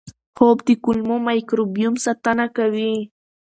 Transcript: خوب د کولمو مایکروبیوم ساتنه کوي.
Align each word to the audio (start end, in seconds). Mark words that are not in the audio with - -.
خوب 0.37 0.57
د 0.67 0.69
کولمو 0.83 1.15
مایکروبیوم 1.27 1.95
ساتنه 2.05 2.45
کوي. 2.57 2.93